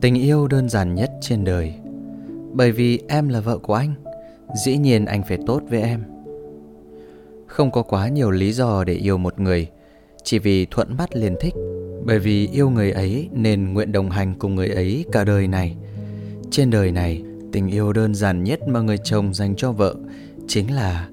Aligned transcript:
Tình 0.00 0.14
yêu 0.14 0.48
đơn 0.48 0.68
giản 0.68 0.94
nhất 0.94 1.10
trên 1.20 1.44
đời. 1.44 1.74
Bởi 2.52 2.72
vì 2.72 3.00
em 3.08 3.28
là 3.28 3.40
vợ 3.40 3.58
của 3.58 3.74
anh, 3.74 3.94
Dĩ 4.64 4.76
nhiên 4.76 5.04
anh 5.04 5.22
phải 5.28 5.38
tốt 5.46 5.62
với 5.70 5.82
em. 5.82 6.02
Không 7.46 7.70
có 7.70 7.82
quá 7.82 8.08
nhiều 8.08 8.30
lý 8.30 8.52
do 8.52 8.84
để 8.84 8.94
yêu 8.94 9.18
một 9.18 9.40
người, 9.40 9.68
Chỉ 10.22 10.38
vì 10.38 10.66
thuận 10.66 10.96
mắt 10.96 11.16
liền 11.16 11.36
thích. 11.40 11.54
Bởi 12.04 12.18
vì 12.18 12.48
yêu 12.52 12.70
người 12.70 12.90
ấy 12.90 13.28
nên 13.32 13.72
nguyện 13.72 13.92
đồng 13.92 14.10
hành 14.10 14.34
cùng 14.38 14.54
người 14.54 14.68
ấy 14.68 15.04
cả 15.12 15.24
đời 15.24 15.48
này. 15.48 15.76
Trên 16.50 16.70
đời 16.70 16.92
này, 16.92 17.22
tình 17.52 17.68
yêu 17.68 17.92
đơn 17.92 18.14
giản 18.14 18.44
nhất 18.44 18.68
mà 18.68 18.80
người 18.80 18.98
chồng 18.98 19.34
dành 19.34 19.56
cho 19.56 19.72
vợ 19.72 19.94
Chính 20.48 20.74
là, 20.74 21.08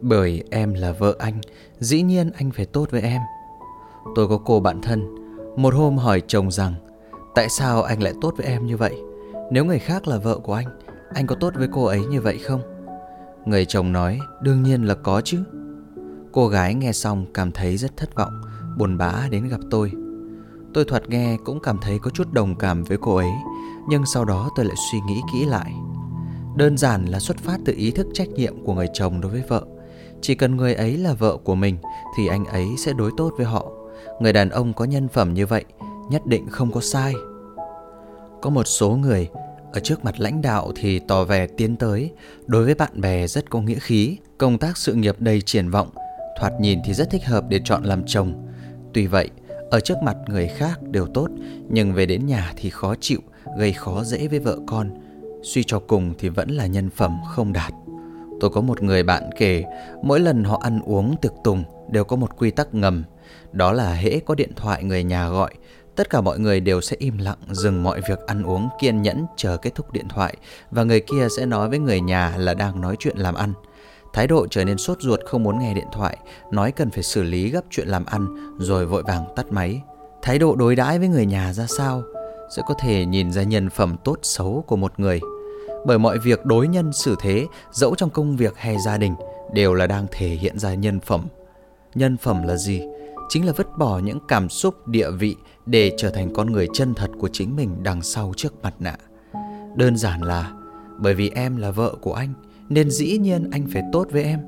Bởi 0.00 0.42
em 0.50 0.74
là 0.74 0.92
vợ 0.92 1.16
anh, 1.18 1.34
Dĩ 1.80 2.02
nhiên 2.02 2.30
anh 2.36 2.50
phải 2.50 2.66
tốt 2.66 2.90
với 2.90 3.00
em. 3.00 3.20
Tôi 4.14 4.28
có 4.28 4.38
cô 4.38 4.60
bạn 4.60 4.80
thân, 4.82 5.04
Một 5.56 5.74
hôm 5.74 5.96
hỏi 5.96 6.22
chồng 6.26 6.50
rằng 6.50 6.74
Tại 7.36 7.48
sao 7.48 7.82
anh 7.82 8.02
lại 8.02 8.12
tốt 8.20 8.34
với 8.36 8.46
em 8.46 8.66
như 8.66 8.76
vậy 8.76 8.96
Nếu 9.50 9.64
người 9.64 9.78
khác 9.78 10.08
là 10.08 10.18
vợ 10.18 10.38
của 10.38 10.54
anh 10.54 10.66
Anh 11.14 11.26
có 11.26 11.36
tốt 11.40 11.52
với 11.56 11.68
cô 11.72 11.84
ấy 11.84 12.06
như 12.06 12.20
vậy 12.20 12.38
không 12.38 12.60
Người 13.44 13.64
chồng 13.64 13.92
nói 13.92 14.18
Đương 14.42 14.62
nhiên 14.62 14.82
là 14.82 14.94
có 14.94 15.20
chứ 15.20 15.42
Cô 16.36 16.48
gái 16.48 16.74
nghe 16.74 16.92
xong 16.92 17.26
cảm 17.34 17.52
thấy 17.52 17.76
rất 17.76 17.96
thất 17.96 18.14
vọng, 18.14 18.40
buồn 18.78 18.98
bã 18.98 19.28
đến 19.30 19.48
gặp 19.48 19.60
tôi. 19.70 19.92
Tôi 20.74 20.84
thuật 20.84 21.10
nghe 21.10 21.36
cũng 21.44 21.60
cảm 21.60 21.78
thấy 21.82 21.98
có 21.98 22.10
chút 22.10 22.32
đồng 22.32 22.56
cảm 22.56 22.84
với 22.84 22.98
cô 23.00 23.16
ấy, 23.16 23.30
nhưng 23.88 24.06
sau 24.06 24.24
đó 24.24 24.50
tôi 24.56 24.66
lại 24.66 24.76
suy 24.92 24.98
nghĩ 25.00 25.20
kỹ 25.32 25.44
lại. 25.44 25.72
Đơn 26.56 26.78
giản 26.78 27.04
là 27.04 27.18
xuất 27.18 27.38
phát 27.38 27.60
từ 27.64 27.72
ý 27.76 27.90
thức 27.90 28.06
trách 28.14 28.28
nhiệm 28.28 28.64
của 28.64 28.74
người 28.74 28.88
chồng 28.94 29.20
đối 29.20 29.32
với 29.32 29.42
vợ. 29.48 29.64
Chỉ 30.20 30.34
cần 30.34 30.56
người 30.56 30.74
ấy 30.74 30.96
là 30.96 31.12
vợ 31.12 31.36
của 31.36 31.54
mình 31.54 31.76
thì 32.16 32.26
anh 32.26 32.44
ấy 32.44 32.68
sẽ 32.78 32.92
đối 32.92 33.10
tốt 33.16 33.32
với 33.36 33.46
họ. 33.46 33.66
Người 34.20 34.32
đàn 34.32 34.50
ông 34.50 34.72
có 34.72 34.84
nhân 34.84 35.08
phẩm 35.08 35.34
như 35.34 35.46
vậy 35.46 35.64
nhất 36.10 36.26
định 36.26 36.46
không 36.50 36.72
có 36.72 36.80
sai. 36.80 37.14
Có 38.42 38.50
một 38.50 38.64
số 38.64 38.90
người 38.90 39.28
ở 39.72 39.80
trước 39.80 40.04
mặt 40.04 40.20
lãnh 40.20 40.42
đạo 40.42 40.72
thì 40.76 40.98
tỏ 40.98 41.24
vẻ 41.24 41.46
tiến 41.46 41.76
tới, 41.76 42.10
đối 42.46 42.64
với 42.64 42.74
bạn 42.74 43.00
bè 43.00 43.26
rất 43.26 43.50
có 43.50 43.60
nghĩa 43.60 43.78
khí, 43.78 44.16
công 44.38 44.58
tác 44.58 44.76
sự 44.76 44.94
nghiệp 44.94 45.16
đầy 45.18 45.40
triển 45.40 45.70
vọng 45.70 45.88
thoạt 46.36 46.60
nhìn 46.60 46.80
thì 46.84 46.94
rất 46.94 47.10
thích 47.10 47.24
hợp 47.24 47.44
để 47.48 47.60
chọn 47.64 47.84
làm 47.84 48.02
chồng. 48.06 48.32
Tuy 48.92 49.06
vậy, 49.06 49.30
ở 49.70 49.80
trước 49.80 49.94
mặt 50.02 50.16
người 50.26 50.48
khác 50.48 50.82
đều 50.82 51.06
tốt, 51.06 51.28
nhưng 51.68 51.92
về 51.92 52.06
đến 52.06 52.26
nhà 52.26 52.52
thì 52.56 52.70
khó 52.70 52.94
chịu, 53.00 53.20
gây 53.58 53.72
khó 53.72 54.04
dễ 54.04 54.28
với 54.28 54.38
vợ 54.38 54.58
con. 54.66 54.90
Suy 55.42 55.64
cho 55.64 55.78
cùng 55.78 56.14
thì 56.18 56.28
vẫn 56.28 56.50
là 56.50 56.66
nhân 56.66 56.90
phẩm 56.90 57.16
không 57.34 57.52
đạt. 57.52 57.72
Tôi 58.40 58.50
có 58.50 58.60
một 58.60 58.82
người 58.82 59.02
bạn 59.02 59.30
kể, 59.38 59.64
mỗi 60.02 60.20
lần 60.20 60.44
họ 60.44 60.60
ăn 60.62 60.80
uống 60.84 61.16
tiệc 61.16 61.32
tùng 61.44 61.64
đều 61.90 62.04
có 62.04 62.16
một 62.16 62.38
quy 62.38 62.50
tắc 62.50 62.74
ngầm. 62.74 63.04
Đó 63.52 63.72
là 63.72 63.92
hễ 63.92 64.20
có 64.20 64.34
điện 64.34 64.50
thoại 64.56 64.84
người 64.84 65.04
nhà 65.04 65.28
gọi, 65.28 65.54
tất 65.96 66.10
cả 66.10 66.20
mọi 66.20 66.38
người 66.38 66.60
đều 66.60 66.80
sẽ 66.80 66.96
im 66.98 67.18
lặng 67.18 67.38
dừng 67.50 67.82
mọi 67.82 68.00
việc 68.08 68.18
ăn 68.26 68.42
uống 68.42 68.68
kiên 68.80 69.02
nhẫn 69.02 69.26
chờ 69.36 69.56
kết 69.56 69.74
thúc 69.74 69.92
điện 69.92 70.08
thoại 70.08 70.36
và 70.70 70.84
người 70.84 71.00
kia 71.00 71.28
sẽ 71.36 71.46
nói 71.46 71.68
với 71.68 71.78
người 71.78 72.00
nhà 72.00 72.34
là 72.36 72.54
đang 72.54 72.80
nói 72.80 72.96
chuyện 72.98 73.16
làm 73.16 73.34
ăn. 73.34 73.52
Thái 74.12 74.26
độ 74.26 74.46
trở 74.50 74.64
nên 74.64 74.78
sốt 74.78 75.00
ruột 75.00 75.20
không 75.24 75.42
muốn 75.42 75.58
nghe 75.58 75.74
điện 75.74 75.86
thoại, 75.92 76.16
nói 76.50 76.72
cần 76.72 76.90
phải 76.90 77.02
xử 77.02 77.22
lý 77.22 77.50
gấp 77.50 77.60
chuyện 77.70 77.88
làm 77.88 78.04
ăn 78.04 78.26
rồi 78.58 78.86
vội 78.86 79.02
vàng 79.02 79.24
tắt 79.36 79.46
máy. 79.50 79.80
Thái 80.22 80.38
độ 80.38 80.54
đối 80.56 80.76
đãi 80.76 80.98
với 80.98 81.08
người 81.08 81.26
nhà 81.26 81.52
ra 81.52 81.66
sao 81.78 82.02
sẽ 82.56 82.62
có 82.66 82.74
thể 82.78 83.04
nhìn 83.04 83.32
ra 83.32 83.42
nhân 83.42 83.70
phẩm 83.70 83.96
tốt 84.04 84.18
xấu 84.22 84.64
của 84.66 84.76
một 84.76 85.00
người. 85.00 85.20
Bởi 85.86 85.98
mọi 85.98 86.18
việc 86.18 86.44
đối 86.44 86.68
nhân 86.68 86.92
xử 86.92 87.16
thế, 87.20 87.46
dẫu 87.72 87.94
trong 87.94 88.10
công 88.10 88.36
việc 88.36 88.56
hay 88.56 88.76
gia 88.84 88.98
đình, 88.98 89.14
đều 89.52 89.74
là 89.74 89.86
đang 89.86 90.06
thể 90.12 90.28
hiện 90.28 90.58
ra 90.58 90.74
nhân 90.74 91.00
phẩm. 91.00 91.26
Nhân 91.94 92.16
phẩm 92.16 92.42
là 92.42 92.56
gì? 92.56 92.82
Chính 93.28 93.46
là 93.46 93.52
vứt 93.52 93.78
bỏ 93.78 93.98
những 93.98 94.18
cảm 94.28 94.48
xúc, 94.48 94.88
địa 94.88 95.10
vị 95.10 95.36
để 95.66 95.92
trở 95.96 96.10
thành 96.10 96.32
con 96.34 96.52
người 96.52 96.68
chân 96.72 96.94
thật 96.94 97.10
của 97.18 97.28
chính 97.32 97.56
mình 97.56 97.82
đằng 97.82 98.02
sau 98.02 98.32
trước 98.36 98.62
mặt 98.62 98.74
nạ. 98.78 98.96
Đơn 99.76 99.96
giản 99.96 100.22
là 100.22 100.52
bởi 100.98 101.14
vì 101.14 101.30
em 101.34 101.56
là 101.56 101.70
vợ 101.70 101.94
của 102.00 102.12
anh, 102.14 102.32
nên 102.68 102.90
dĩ 102.90 103.18
nhiên 103.18 103.50
anh 103.50 103.66
phải 103.72 103.82
tốt 103.92 104.08
với 104.10 104.22
em. 104.22 104.40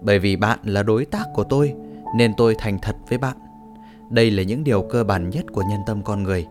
Bởi 0.00 0.18
vì 0.18 0.36
bạn 0.36 0.58
là 0.64 0.82
đối 0.82 1.04
tác 1.04 1.24
của 1.34 1.44
tôi 1.44 1.74
nên 2.16 2.32
tôi 2.36 2.54
thành 2.58 2.78
thật 2.82 2.96
với 3.08 3.18
bạn. 3.18 3.36
Đây 4.10 4.30
là 4.30 4.42
những 4.42 4.64
điều 4.64 4.82
cơ 4.82 5.04
bản 5.04 5.30
nhất 5.30 5.44
của 5.52 5.62
nhân 5.70 5.80
tâm 5.86 6.02
con 6.02 6.22
người. 6.22 6.46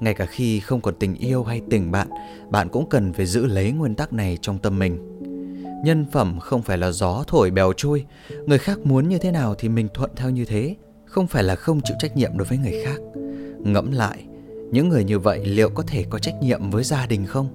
Ngay 0.00 0.14
cả 0.14 0.26
khi 0.26 0.60
không 0.60 0.80
còn 0.80 0.94
tình 0.94 1.14
yêu 1.14 1.44
hay 1.44 1.60
tình 1.70 1.90
bạn, 1.90 2.08
bạn 2.50 2.68
cũng 2.68 2.88
cần 2.88 3.12
phải 3.12 3.26
giữ 3.26 3.46
lấy 3.46 3.72
nguyên 3.72 3.94
tắc 3.94 4.12
này 4.12 4.38
trong 4.42 4.58
tâm 4.58 4.78
mình. 4.78 5.20
Nhân 5.84 6.06
phẩm 6.12 6.38
không 6.40 6.62
phải 6.62 6.78
là 6.78 6.90
gió 6.90 7.24
thổi 7.26 7.50
bèo 7.50 7.72
trôi, 7.76 8.04
người 8.46 8.58
khác 8.58 8.78
muốn 8.84 9.08
như 9.08 9.18
thế 9.18 9.30
nào 9.30 9.54
thì 9.54 9.68
mình 9.68 9.88
thuận 9.94 10.10
theo 10.16 10.30
như 10.30 10.44
thế, 10.44 10.76
không 11.14 11.26
phải 11.26 11.42
là 11.42 11.54
không 11.54 11.80
chịu 11.80 11.96
trách 12.00 12.16
nhiệm 12.16 12.38
đối 12.38 12.46
với 12.46 12.58
người 12.58 12.82
khác. 12.84 13.00
Ngẫm 13.58 13.92
lại, 13.92 14.24
những 14.70 14.88
người 14.88 15.04
như 15.04 15.18
vậy 15.18 15.44
liệu 15.44 15.70
có 15.70 15.82
thể 15.86 16.04
có 16.10 16.18
trách 16.18 16.34
nhiệm 16.40 16.70
với 16.70 16.84
gia 16.84 17.06
đình 17.06 17.26
không? 17.26 17.48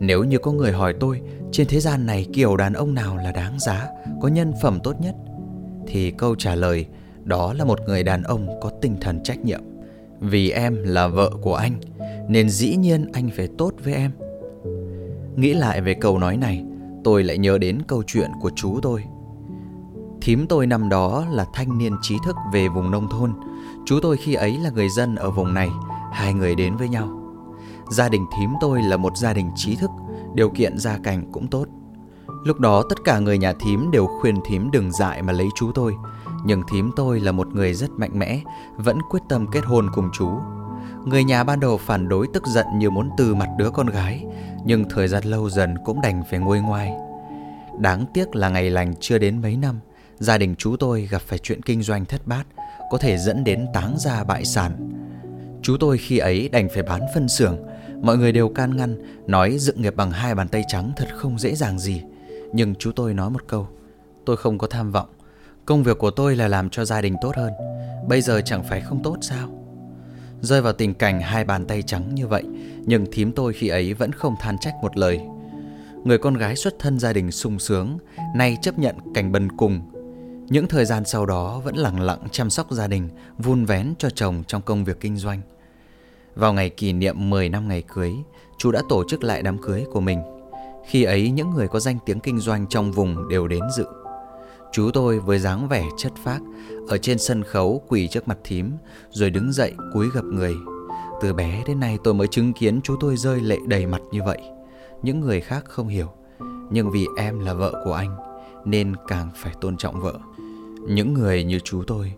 Nếu 0.00 0.24
như 0.24 0.38
có 0.38 0.52
người 0.52 0.72
hỏi 0.72 0.94
tôi 1.00 1.20
trên 1.52 1.66
thế 1.66 1.80
gian 1.80 2.06
này 2.06 2.26
kiểu 2.32 2.56
đàn 2.56 2.72
ông 2.72 2.94
nào 2.94 3.16
là 3.16 3.32
đáng 3.32 3.60
giá, 3.60 3.88
có 4.20 4.28
nhân 4.28 4.52
phẩm 4.62 4.80
tốt 4.84 5.00
nhất 5.00 5.14
thì 5.86 6.10
câu 6.10 6.34
trả 6.34 6.54
lời 6.54 6.86
đó 7.24 7.52
là 7.52 7.64
một 7.64 7.78
người 7.86 8.02
đàn 8.02 8.22
ông 8.22 8.60
có 8.60 8.70
tinh 8.80 8.96
thần 9.00 9.22
trách 9.22 9.44
nhiệm. 9.44 9.60
Vì 10.20 10.50
em 10.50 10.82
là 10.84 11.08
vợ 11.08 11.30
của 11.42 11.54
anh 11.54 11.80
nên 12.28 12.48
dĩ 12.50 12.76
nhiên 12.76 13.06
anh 13.12 13.30
phải 13.36 13.48
tốt 13.58 13.72
với 13.84 13.94
em. 13.94 14.10
Nghĩ 15.36 15.54
lại 15.54 15.80
về 15.80 15.94
câu 15.94 16.18
nói 16.18 16.36
này, 16.36 16.64
tôi 17.04 17.24
lại 17.24 17.38
nhớ 17.38 17.58
đến 17.58 17.78
câu 17.86 18.02
chuyện 18.06 18.30
của 18.40 18.50
chú 18.56 18.78
tôi. 18.82 19.04
Thím 20.20 20.46
tôi 20.46 20.66
năm 20.66 20.88
đó 20.88 21.24
là 21.30 21.46
thanh 21.52 21.78
niên 21.78 21.92
trí 22.02 22.16
thức 22.24 22.36
về 22.52 22.68
vùng 22.68 22.90
nông 22.90 23.08
thôn. 23.08 23.32
Chú 23.86 23.98
tôi 24.02 24.16
khi 24.16 24.34
ấy 24.34 24.58
là 24.58 24.70
người 24.70 24.88
dân 24.88 25.16
ở 25.16 25.30
vùng 25.30 25.54
này, 25.54 25.68
hai 26.12 26.34
người 26.34 26.54
đến 26.54 26.76
với 26.76 26.88
nhau. 26.88 27.08
Gia 27.90 28.08
đình 28.08 28.26
thím 28.36 28.50
tôi 28.60 28.82
là 28.82 28.96
một 28.96 29.16
gia 29.16 29.32
đình 29.32 29.50
trí 29.56 29.76
thức, 29.76 29.90
điều 30.34 30.50
kiện 30.50 30.78
gia 30.78 30.98
cảnh 30.98 31.32
cũng 31.32 31.46
tốt. 31.46 31.66
Lúc 32.44 32.60
đó 32.60 32.82
tất 32.88 33.04
cả 33.04 33.18
người 33.18 33.38
nhà 33.38 33.52
thím 33.52 33.90
đều 33.90 34.06
khuyên 34.06 34.36
thím 34.46 34.70
đừng 34.70 34.92
dại 34.92 35.22
mà 35.22 35.32
lấy 35.32 35.48
chú 35.54 35.72
tôi. 35.72 35.94
Nhưng 36.44 36.62
thím 36.72 36.90
tôi 36.96 37.20
là 37.20 37.32
một 37.32 37.48
người 37.54 37.74
rất 37.74 37.90
mạnh 37.90 38.18
mẽ, 38.18 38.40
vẫn 38.76 38.98
quyết 39.10 39.20
tâm 39.28 39.46
kết 39.52 39.64
hôn 39.64 39.88
cùng 39.94 40.10
chú. 40.12 40.28
Người 41.04 41.24
nhà 41.24 41.44
ban 41.44 41.60
đầu 41.60 41.76
phản 41.76 42.08
đối 42.08 42.26
tức 42.26 42.46
giận 42.46 42.66
như 42.78 42.90
muốn 42.90 43.10
từ 43.16 43.34
mặt 43.34 43.48
đứa 43.58 43.70
con 43.70 43.86
gái, 43.86 44.24
nhưng 44.64 44.84
thời 44.90 45.08
gian 45.08 45.24
lâu 45.24 45.50
dần 45.50 45.74
cũng 45.84 46.00
đành 46.00 46.22
phải 46.30 46.38
nguôi 46.38 46.60
ngoai. 46.60 46.92
Đáng 47.78 48.04
tiếc 48.14 48.36
là 48.36 48.48
ngày 48.48 48.70
lành 48.70 48.94
chưa 49.00 49.18
đến 49.18 49.42
mấy 49.42 49.56
năm, 49.56 49.80
gia 50.18 50.38
đình 50.38 50.54
chú 50.58 50.76
tôi 50.76 51.08
gặp 51.10 51.22
phải 51.22 51.38
chuyện 51.38 51.62
kinh 51.62 51.82
doanh 51.82 52.04
thất 52.04 52.26
bát, 52.26 52.44
có 52.90 52.98
thể 52.98 53.18
dẫn 53.18 53.44
đến 53.44 53.66
táng 53.74 53.94
gia 53.98 54.24
bại 54.24 54.44
sản. 54.44 54.90
Chú 55.62 55.76
tôi 55.80 55.98
khi 55.98 56.18
ấy 56.18 56.48
đành 56.48 56.68
phải 56.74 56.82
bán 56.82 57.00
phân 57.14 57.28
xưởng, 57.28 57.58
Mọi 58.02 58.18
người 58.18 58.32
đều 58.32 58.48
can 58.48 58.76
ngăn, 58.76 58.96
nói 59.26 59.58
dựng 59.58 59.82
nghiệp 59.82 59.96
bằng 59.96 60.10
hai 60.10 60.34
bàn 60.34 60.48
tay 60.48 60.64
trắng 60.68 60.92
thật 60.96 61.08
không 61.14 61.38
dễ 61.38 61.54
dàng 61.54 61.78
gì. 61.78 62.02
Nhưng 62.52 62.74
chú 62.74 62.92
tôi 62.92 63.14
nói 63.14 63.30
một 63.30 63.42
câu, 63.46 63.68
tôi 64.26 64.36
không 64.36 64.58
có 64.58 64.66
tham 64.66 64.92
vọng. 64.92 65.08
Công 65.66 65.82
việc 65.82 65.98
của 65.98 66.10
tôi 66.10 66.36
là 66.36 66.48
làm 66.48 66.70
cho 66.70 66.84
gia 66.84 67.00
đình 67.00 67.14
tốt 67.20 67.36
hơn. 67.36 67.52
Bây 68.08 68.20
giờ 68.20 68.40
chẳng 68.44 68.62
phải 68.68 68.80
không 68.80 69.02
tốt 69.02 69.16
sao? 69.20 69.48
Rơi 70.40 70.62
vào 70.62 70.72
tình 70.72 70.94
cảnh 70.94 71.20
hai 71.20 71.44
bàn 71.44 71.66
tay 71.66 71.82
trắng 71.82 72.14
như 72.14 72.26
vậy, 72.26 72.44
nhưng 72.86 73.06
thím 73.12 73.32
tôi 73.32 73.52
khi 73.52 73.68
ấy 73.68 73.94
vẫn 73.94 74.12
không 74.12 74.34
than 74.40 74.58
trách 74.58 74.74
một 74.82 74.96
lời. 74.96 75.20
Người 76.04 76.18
con 76.18 76.34
gái 76.34 76.56
xuất 76.56 76.78
thân 76.78 76.98
gia 76.98 77.12
đình 77.12 77.30
sung 77.30 77.58
sướng, 77.58 77.98
nay 78.36 78.56
chấp 78.62 78.78
nhận 78.78 78.96
cảnh 79.14 79.32
bần 79.32 79.56
cùng. 79.56 79.80
Những 80.50 80.68
thời 80.68 80.84
gian 80.84 81.04
sau 81.04 81.26
đó 81.26 81.60
vẫn 81.64 81.76
lặng 81.76 82.00
lặng 82.00 82.18
chăm 82.30 82.50
sóc 82.50 82.70
gia 82.70 82.86
đình, 82.86 83.08
vun 83.38 83.64
vén 83.64 83.94
cho 83.98 84.10
chồng 84.10 84.42
trong 84.46 84.62
công 84.62 84.84
việc 84.84 85.00
kinh 85.00 85.16
doanh. 85.16 85.40
Vào 86.34 86.52
ngày 86.52 86.70
kỷ 86.70 86.92
niệm 86.92 87.30
10 87.30 87.48
năm 87.48 87.68
ngày 87.68 87.82
cưới, 87.82 88.12
chú 88.58 88.72
đã 88.72 88.82
tổ 88.88 89.04
chức 89.08 89.24
lại 89.24 89.42
đám 89.42 89.58
cưới 89.62 89.84
của 89.92 90.00
mình. 90.00 90.20
Khi 90.86 91.04
ấy 91.04 91.30
những 91.30 91.50
người 91.50 91.68
có 91.68 91.80
danh 91.80 91.98
tiếng 92.06 92.20
kinh 92.20 92.38
doanh 92.38 92.66
trong 92.66 92.92
vùng 92.92 93.28
đều 93.28 93.48
đến 93.48 93.62
dự. 93.76 93.84
Chú 94.72 94.90
tôi 94.94 95.20
với 95.20 95.38
dáng 95.38 95.68
vẻ 95.68 95.84
chất 95.96 96.12
phác 96.24 96.40
ở 96.88 96.98
trên 96.98 97.18
sân 97.18 97.44
khấu 97.44 97.82
quỳ 97.88 98.08
trước 98.08 98.28
mặt 98.28 98.38
thím 98.44 98.72
rồi 99.10 99.30
đứng 99.30 99.52
dậy 99.52 99.72
cúi 99.92 100.08
gập 100.14 100.24
người. 100.24 100.54
Từ 101.20 101.34
bé 101.34 101.62
đến 101.66 101.80
nay 101.80 101.98
tôi 102.04 102.14
mới 102.14 102.26
chứng 102.26 102.52
kiến 102.52 102.80
chú 102.82 102.96
tôi 103.00 103.16
rơi 103.16 103.40
lệ 103.40 103.58
đầy 103.66 103.86
mặt 103.86 104.00
như 104.12 104.22
vậy. 104.22 104.38
Những 105.02 105.20
người 105.20 105.40
khác 105.40 105.64
không 105.68 105.88
hiểu, 105.88 106.08
nhưng 106.70 106.90
vì 106.90 107.06
em 107.16 107.38
là 107.38 107.54
vợ 107.54 107.82
của 107.84 107.92
anh 107.92 108.27
nên 108.70 108.94
càng 109.08 109.30
phải 109.34 109.52
tôn 109.60 109.76
trọng 109.76 110.00
vợ. 110.00 110.18
Những 110.88 111.14
người 111.14 111.44
như 111.44 111.58
chú 111.64 111.82
tôi, 111.86 112.12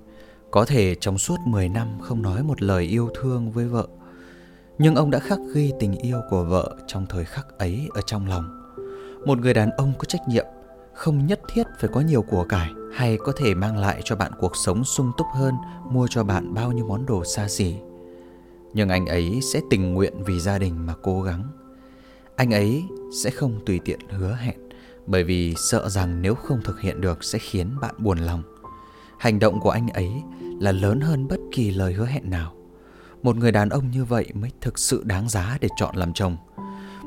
có 0.50 0.64
thể 0.64 0.94
trong 0.94 1.18
suốt 1.18 1.36
10 1.44 1.68
năm 1.68 1.88
không 2.00 2.22
nói 2.22 2.42
một 2.42 2.62
lời 2.62 2.84
yêu 2.84 3.08
thương 3.14 3.50
với 3.50 3.64
vợ 3.64 3.88
Nhưng 4.78 4.94
ông 4.94 5.10
đã 5.10 5.18
khắc 5.18 5.38
ghi 5.54 5.72
tình 5.80 5.96
yêu 5.96 6.20
của 6.30 6.44
vợ 6.44 6.76
trong 6.86 7.06
thời 7.08 7.24
khắc 7.24 7.58
ấy 7.58 7.88
ở 7.94 8.00
trong 8.00 8.26
lòng. 8.26 8.74
Một 9.26 9.38
người 9.38 9.54
đàn 9.54 9.70
ông 9.70 9.92
có 9.98 10.04
trách 10.04 10.28
nhiệm, 10.28 10.46
không 10.94 11.26
nhất 11.26 11.40
thiết 11.52 11.66
phải 11.80 11.90
có 11.92 12.00
nhiều 12.00 12.22
của 12.22 12.44
cải 12.44 12.70
hay 12.94 13.18
có 13.24 13.32
thể 13.36 13.54
mang 13.54 13.78
lại 13.78 14.00
cho 14.04 14.16
bạn 14.16 14.32
cuộc 14.38 14.56
sống 14.56 14.84
sung 14.84 15.12
túc 15.18 15.26
hơn, 15.34 15.54
mua 15.90 16.06
cho 16.10 16.24
bạn 16.24 16.54
bao 16.54 16.72
nhiêu 16.72 16.86
món 16.86 17.06
đồ 17.06 17.24
xa 17.24 17.48
xỉ 17.48 17.74
nhưng 18.72 18.88
anh 18.88 19.06
ấy 19.06 19.40
sẽ 19.42 19.60
tình 19.70 19.94
nguyện 19.94 20.24
vì 20.24 20.40
gia 20.40 20.58
đình 20.58 20.86
mà 20.86 20.94
cố 21.02 21.22
gắng 21.22 21.44
anh 22.36 22.50
ấy 22.50 22.84
sẽ 23.22 23.30
không 23.30 23.60
tùy 23.66 23.80
tiện 23.84 24.00
hứa 24.08 24.34
hẹn 24.40 24.56
bởi 25.10 25.24
vì 25.24 25.54
sợ 25.56 25.88
rằng 25.88 26.22
nếu 26.22 26.34
không 26.34 26.60
thực 26.64 26.80
hiện 26.80 27.00
được 27.00 27.24
sẽ 27.24 27.38
khiến 27.38 27.70
bạn 27.80 27.94
buồn 27.98 28.18
lòng. 28.18 28.42
Hành 29.18 29.38
động 29.38 29.60
của 29.60 29.70
anh 29.70 29.88
ấy 29.88 30.10
là 30.60 30.72
lớn 30.72 31.00
hơn 31.00 31.28
bất 31.28 31.40
kỳ 31.52 31.70
lời 31.70 31.92
hứa 31.92 32.06
hẹn 32.06 32.30
nào. 32.30 32.54
Một 33.22 33.36
người 33.36 33.52
đàn 33.52 33.68
ông 33.68 33.90
như 33.90 34.04
vậy 34.04 34.26
mới 34.34 34.50
thực 34.60 34.78
sự 34.78 35.02
đáng 35.04 35.28
giá 35.28 35.58
để 35.60 35.68
chọn 35.76 35.96
làm 35.96 36.12
chồng. 36.12 36.36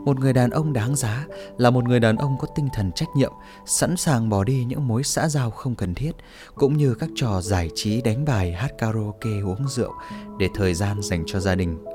Một 0.05 0.19
người 0.19 0.33
đàn 0.33 0.49
ông 0.49 0.73
đáng 0.73 0.95
giá 0.95 1.25
là 1.57 1.69
một 1.69 1.83
người 1.83 1.99
đàn 1.99 2.15
ông 2.15 2.37
có 2.39 2.47
tinh 2.55 2.67
thần 2.73 2.91
trách 2.95 3.09
nhiệm, 3.15 3.31
sẵn 3.65 3.97
sàng 3.97 4.29
bỏ 4.29 4.43
đi 4.43 4.65
những 4.65 4.87
mối 4.87 5.03
xã 5.03 5.29
giao 5.29 5.51
không 5.51 5.75
cần 5.75 5.93
thiết, 5.95 6.11
cũng 6.55 6.77
như 6.77 6.95
các 6.95 7.09
trò 7.15 7.41
giải 7.41 7.69
trí 7.75 8.01
đánh 8.01 8.25
bài, 8.25 8.51
hát 8.51 8.71
karaoke, 8.77 9.39
uống 9.45 9.67
rượu 9.67 9.93
để 10.39 10.49
thời 10.55 10.73
gian 10.73 11.01
dành 11.01 11.23
cho 11.27 11.39
gia 11.39 11.55
đình. 11.55 11.85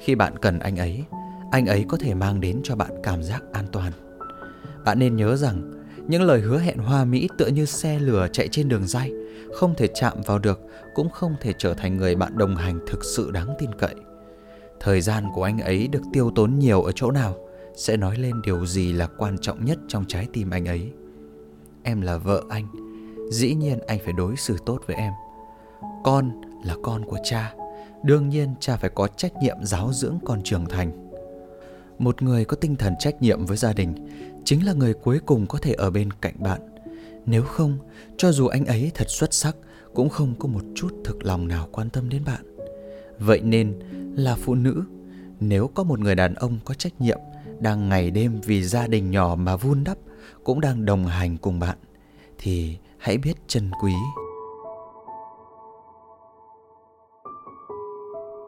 Khi 0.00 0.14
bạn 0.14 0.38
cần 0.38 0.58
anh 0.58 0.76
ấy 0.76 1.04
anh 1.50 1.66
ấy 1.66 1.84
có 1.88 1.96
thể 2.00 2.14
mang 2.14 2.40
đến 2.40 2.60
cho 2.64 2.76
bạn 2.76 2.90
cảm 3.02 3.22
giác 3.22 3.42
an 3.52 3.66
toàn 3.72 3.92
bạn 4.84 4.98
nên 4.98 5.16
nhớ 5.16 5.36
rằng, 5.36 5.72
những 6.08 6.22
lời 6.22 6.40
hứa 6.40 6.58
hẹn 6.58 6.78
hoa 6.78 7.04
mỹ 7.04 7.28
tựa 7.38 7.46
như 7.46 7.64
xe 7.64 7.98
lửa 7.98 8.26
chạy 8.32 8.48
trên 8.48 8.68
đường 8.68 8.86
dây, 8.86 9.12
không 9.54 9.74
thể 9.74 9.88
chạm 9.94 10.20
vào 10.26 10.38
được, 10.38 10.60
cũng 10.94 11.10
không 11.10 11.34
thể 11.40 11.52
trở 11.58 11.74
thành 11.74 11.96
người 11.96 12.14
bạn 12.14 12.38
đồng 12.38 12.56
hành 12.56 12.78
thực 12.86 13.04
sự 13.04 13.30
đáng 13.30 13.48
tin 13.58 13.70
cậy. 13.78 13.94
Thời 14.80 15.00
gian 15.00 15.24
của 15.34 15.42
anh 15.42 15.58
ấy 15.58 15.88
được 15.88 16.02
tiêu 16.12 16.30
tốn 16.34 16.58
nhiều 16.58 16.82
ở 16.82 16.92
chỗ 16.92 17.10
nào, 17.10 17.36
sẽ 17.76 17.96
nói 17.96 18.16
lên 18.16 18.42
điều 18.42 18.66
gì 18.66 18.92
là 18.92 19.06
quan 19.18 19.38
trọng 19.38 19.64
nhất 19.64 19.78
trong 19.88 20.04
trái 20.08 20.26
tim 20.32 20.50
anh 20.50 20.64
ấy. 20.68 20.92
Em 21.82 22.00
là 22.00 22.16
vợ 22.16 22.42
anh, 22.48 22.66
dĩ 23.30 23.54
nhiên 23.54 23.78
anh 23.86 23.98
phải 24.04 24.12
đối 24.12 24.36
xử 24.36 24.56
tốt 24.66 24.80
với 24.86 24.96
em. 24.96 25.12
Con 26.04 26.30
là 26.64 26.74
con 26.82 27.04
của 27.04 27.18
cha, 27.24 27.54
đương 28.04 28.28
nhiên 28.28 28.54
cha 28.60 28.76
phải 28.76 28.90
có 28.94 29.08
trách 29.08 29.32
nhiệm 29.42 29.56
giáo 29.62 29.92
dưỡng 29.92 30.18
con 30.24 30.42
trưởng 30.42 30.66
thành. 30.66 31.12
Một 31.98 32.22
người 32.22 32.44
có 32.44 32.56
tinh 32.56 32.76
thần 32.76 32.94
trách 32.98 33.22
nhiệm 33.22 33.46
với 33.46 33.56
gia 33.56 33.72
đình 33.72 33.94
chính 34.44 34.66
là 34.66 34.72
người 34.72 34.94
cuối 34.94 35.20
cùng 35.26 35.46
có 35.46 35.58
thể 35.58 35.72
ở 35.72 35.90
bên 35.90 36.08
cạnh 36.20 36.34
bạn. 36.38 36.60
Nếu 37.26 37.42
không, 37.42 37.78
cho 38.16 38.32
dù 38.32 38.46
anh 38.46 38.66
ấy 38.66 38.90
thật 38.94 39.10
xuất 39.10 39.34
sắc, 39.34 39.56
cũng 39.94 40.08
không 40.08 40.34
có 40.38 40.48
một 40.48 40.62
chút 40.74 40.90
thực 41.04 41.24
lòng 41.24 41.48
nào 41.48 41.68
quan 41.72 41.90
tâm 41.90 42.08
đến 42.08 42.22
bạn. 42.26 42.56
Vậy 43.18 43.40
nên 43.40 43.78
là 44.16 44.36
phụ 44.36 44.54
nữ, 44.54 44.84
nếu 45.40 45.70
có 45.74 45.82
một 45.84 45.98
người 45.98 46.14
đàn 46.14 46.34
ông 46.34 46.58
có 46.64 46.74
trách 46.74 47.00
nhiệm, 47.00 47.18
đang 47.60 47.88
ngày 47.88 48.10
đêm 48.10 48.40
vì 48.44 48.62
gia 48.62 48.86
đình 48.86 49.10
nhỏ 49.10 49.36
mà 49.38 49.56
vun 49.56 49.84
đắp, 49.84 49.98
cũng 50.44 50.60
đang 50.60 50.84
đồng 50.84 51.06
hành 51.06 51.36
cùng 51.36 51.60
bạn, 51.60 51.78
thì 52.38 52.76
hãy 52.98 53.18
biết 53.18 53.34
trân 53.46 53.70
quý. 53.82 53.92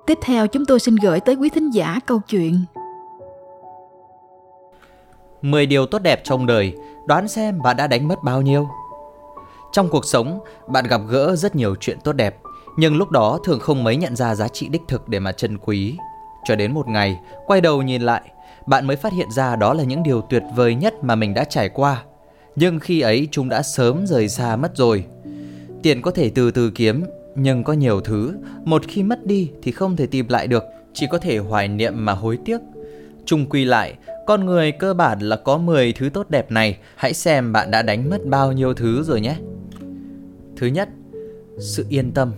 Tiếp 0.06 0.19
theo, 0.23 0.47
chúng 0.47 0.64
tôi 0.67 0.81
xin 0.81 0.97
gửi 0.97 1.20
tới 1.20 1.35
quý 1.35 1.49
thính 1.49 1.70
giả 1.70 2.00
câu 2.06 2.20
chuyện 2.29 2.64
10 5.44 5.67
điều 5.67 5.87
tốt 5.87 5.99
đẹp 5.99 6.20
trong 6.25 6.46
đời 6.46 6.75
đoán 7.06 7.29
xem 7.29 7.62
bạn 7.62 7.76
đã 7.76 7.87
đánh 7.87 8.08
mất 8.08 8.23
bao 8.25 8.43
nhiêu 8.43 8.69
trong 9.73 9.88
cuộc 9.88 10.05
sống 10.05 10.41
bạn 10.69 10.87
gặp 10.87 11.00
gỡ 11.08 11.37
rất 11.37 11.56
nhiều 11.56 11.75
chuyện 11.81 11.99
tốt 12.05 12.12
đẹp 12.12 12.37
nhưng 12.76 12.96
lúc 12.96 13.11
đó 13.11 13.38
thường 13.44 13.61
không 13.61 13.85
mấy 13.85 13.96
nhận 13.96 14.17
ra 14.17 14.35
giá 14.35 14.49
trị 14.49 14.69
đích 14.69 14.82
thực 14.88 15.08
để 15.08 15.19
mà 15.19 15.32
trân 15.32 15.58
quý. 15.58 15.96
Cho 16.44 16.56
đến 16.56 16.75
một 16.75 16.88
ngày, 16.88 17.20
quay 17.46 17.61
đầu 17.61 17.82
nhìn 17.82 18.02
lại, 18.02 18.23
bạn 18.67 18.87
mới 18.87 18.96
phát 18.96 19.12
hiện 19.12 19.31
ra 19.31 19.56
đó 19.56 19.75
là 19.75 19.85
những 19.85 20.02
điều 20.02 20.20
tuyệt 20.20 20.43
vời 20.56 20.75
nhất 20.75 20.94
mà 21.05 21.14
mình 21.14 21.35
đã 21.35 21.44
trải 21.44 21.69
qua. 21.69 22.05
Nhưng 22.56 22.81
khi 22.81 23.00
ấy 23.00 23.29
chúng 23.31 23.49
đã 23.49 23.62
sớm 23.62 24.06
rời 24.06 24.29
xa 24.29 24.56
mất 24.56 24.76
rồi. 24.76 25.05
Tiền 25.82 26.02
có 26.02 26.11
thể 26.11 26.31
từ 26.35 26.50
từ 26.50 26.70
kiếm, 26.70 27.05
nhưng 27.35 27.64
có 27.64 27.73
nhiều 27.73 28.00
thứ, 28.00 28.37
một 28.64 28.82
khi 28.88 29.02
mất 29.02 29.26
đi 29.26 29.50
thì 29.62 29.73
không 29.73 29.97
thể 29.97 30.06
tìm 30.06 30.26
lại 30.29 30.47
được, 30.47 30.64
chỉ 30.93 31.06
có 31.11 31.19
thể 31.19 31.38
hoài 31.38 31.69
niệm 31.69 32.05
mà 32.05 32.12
hối 32.12 32.38
tiếc. 32.44 32.58
Chung 33.26 33.47
quy 33.47 33.65
lại, 33.65 33.94
con 34.26 34.47
người 34.47 34.73
cơ 34.73 34.94
bản 34.94 35.19
là 35.21 35.37
có 35.37 35.59
10 35.59 35.93
thứ 35.93 36.11
tốt 36.15 36.31
đẹp 36.31 36.50
này, 36.50 36.79
hãy 36.97 37.15
xem 37.15 37.53
bạn 37.53 37.71
đã 37.71 37.82
đánh 37.82 38.11
mất 38.11 38.26
bao 38.26 38.53
nhiêu 38.53 38.75
thứ 38.75 39.03
rồi 39.03 39.21
nhé. 39.21 39.37
Thứ 40.56 40.67
nhất, 40.67 40.88
sự 41.59 41.87
yên 41.88 42.12
tâm. 42.12 42.32